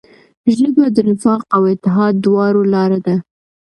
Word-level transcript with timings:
ژبه 0.57 0.85
د 0.95 0.97
نفاق 1.09 1.41
او 1.55 1.61
اتحاد 1.73 2.13
دواړو 2.25 2.61
لاره 2.73 2.99
ده 3.05 3.15